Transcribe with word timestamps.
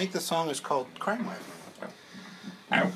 I 0.00 0.04
think 0.04 0.12
the 0.12 0.20
song 0.20 0.48
is 0.48 0.60
called 0.60 0.86
Crime 0.98 1.26
Wave. 1.26 1.92
Ow. 2.72 2.90